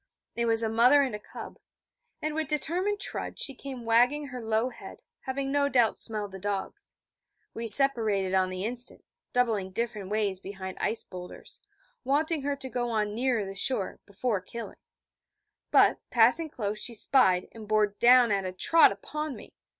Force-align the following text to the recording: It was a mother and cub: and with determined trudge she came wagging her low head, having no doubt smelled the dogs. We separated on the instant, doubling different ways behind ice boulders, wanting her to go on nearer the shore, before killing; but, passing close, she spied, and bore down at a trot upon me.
It 0.35 0.45
was 0.47 0.63
a 0.63 0.67
mother 0.67 1.03
and 1.03 1.21
cub: 1.23 1.59
and 2.23 2.33
with 2.33 2.47
determined 2.47 2.99
trudge 2.99 3.39
she 3.39 3.53
came 3.53 3.85
wagging 3.85 4.29
her 4.29 4.41
low 4.43 4.69
head, 4.69 5.03
having 5.25 5.51
no 5.51 5.69
doubt 5.69 5.95
smelled 5.95 6.31
the 6.31 6.39
dogs. 6.39 6.95
We 7.53 7.67
separated 7.67 8.33
on 8.33 8.49
the 8.49 8.65
instant, 8.65 9.05
doubling 9.31 9.69
different 9.69 10.09
ways 10.09 10.39
behind 10.39 10.79
ice 10.79 11.03
boulders, 11.03 11.61
wanting 12.03 12.41
her 12.41 12.55
to 12.55 12.67
go 12.67 12.89
on 12.89 13.13
nearer 13.13 13.45
the 13.45 13.53
shore, 13.53 13.99
before 14.07 14.41
killing; 14.41 14.79
but, 15.69 15.99
passing 16.09 16.49
close, 16.49 16.79
she 16.79 16.95
spied, 16.95 17.47
and 17.51 17.67
bore 17.67 17.85
down 17.85 18.31
at 18.31 18.43
a 18.43 18.51
trot 18.51 18.91
upon 18.91 19.35
me. 19.35 19.53